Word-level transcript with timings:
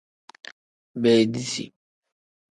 Beediti. 1.01 1.65